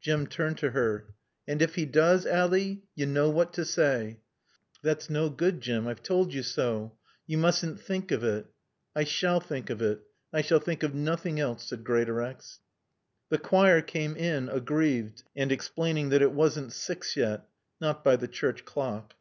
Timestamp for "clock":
18.64-19.16